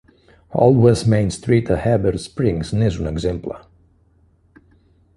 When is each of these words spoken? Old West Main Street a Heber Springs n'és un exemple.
Old 0.53 0.77
West 0.77 1.05
Main 1.07 1.29
Street 1.29 1.69
a 1.69 1.77
Heber 1.77 2.17
Springs 2.17 2.73
n'és 2.79 2.99
un 3.05 3.13
exemple. 3.13 3.63